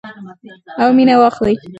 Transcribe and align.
او 0.81 0.87
مینه 0.97 1.13
واخلئ. 1.21 1.55